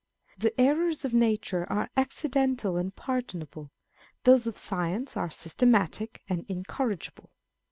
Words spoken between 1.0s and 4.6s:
of nature are accidental and pardonable; those of